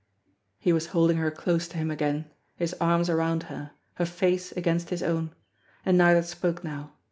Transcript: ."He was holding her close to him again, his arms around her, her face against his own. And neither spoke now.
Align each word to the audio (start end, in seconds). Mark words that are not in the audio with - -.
."He 0.57 0.73
was 0.73 0.87
holding 0.87 1.17
her 1.17 1.29
close 1.29 1.67
to 1.67 1.77
him 1.77 1.91
again, 1.91 2.25
his 2.55 2.73
arms 2.81 3.07
around 3.07 3.43
her, 3.53 3.73
her 3.97 4.05
face 4.07 4.51
against 4.53 4.89
his 4.89 5.03
own. 5.03 5.29
And 5.85 5.95
neither 5.95 6.23
spoke 6.23 6.63
now. 6.63 6.93